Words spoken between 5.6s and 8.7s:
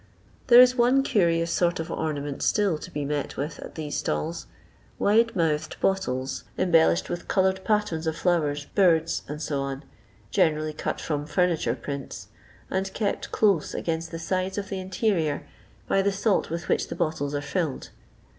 bottles, embellished with coloured patterns of flowers,